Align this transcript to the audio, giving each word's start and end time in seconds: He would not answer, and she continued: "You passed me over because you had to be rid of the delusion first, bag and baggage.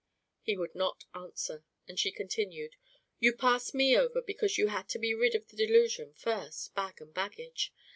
He 0.41 0.57
would 0.57 0.73
not 0.73 1.05
answer, 1.13 1.63
and 1.87 1.99
she 1.99 2.11
continued: 2.11 2.75
"You 3.19 3.33
passed 3.33 3.75
me 3.75 3.95
over 3.95 4.19
because 4.19 4.57
you 4.57 4.69
had 4.69 4.89
to 4.89 4.97
be 4.97 5.13
rid 5.13 5.35
of 5.35 5.47
the 5.49 5.55
delusion 5.55 6.15
first, 6.15 6.73
bag 6.73 6.99
and 7.01 7.13
baggage. 7.13 7.71